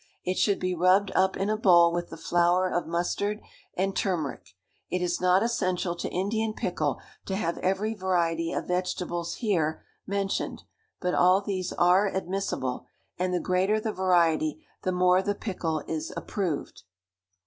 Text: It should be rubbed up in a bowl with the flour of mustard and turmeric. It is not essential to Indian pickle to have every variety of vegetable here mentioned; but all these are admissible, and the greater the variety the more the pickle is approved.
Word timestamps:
It 0.23 0.39
should 0.39 0.59
be 0.59 0.73
rubbed 0.73 1.11
up 1.13 1.37
in 1.37 1.47
a 1.51 1.55
bowl 1.55 1.93
with 1.93 2.09
the 2.09 2.17
flour 2.17 2.67
of 2.67 2.87
mustard 2.87 3.39
and 3.75 3.95
turmeric. 3.95 4.55
It 4.89 4.99
is 4.99 5.21
not 5.21 5.43
essential 5.43 5.95
to 5.97 6.09
Indian 6.09 6.55
pickle 6.55 6.99
to 7.27 7.35
have 7.35 7.59
every 7.59 7.93
variety 7.93 8.51
of 8.51 8.65
vegetable 8.67 9.23
here 9.37 9.83
mentioned; 10.07 10.63
but 10.99 11.13
all 11.13 11.39
these 11.39 11.71
are 11.73 12.07
admissible, 12.07 12.87
and 13.19 13.31
the 13.31 13.39
greater 13.39 13.79
the 13.79 13.93
variety 13.93 14.65
the 14.81 14.91
more 14.91 15.21
the 15.21 15.35
pickle 15.35 15.81
is 15.87 16.11
approved. 16.17 16.81